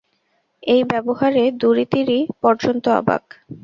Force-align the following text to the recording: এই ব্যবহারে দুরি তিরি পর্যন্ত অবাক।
এই 0.63 0.81
ব্যবহারে 0.83 1.43
দুরি 1.61 1.85
তিরি 1.91 2.19
পর্যন্ত 2.41 2.85
অবাক। 2.99 3.23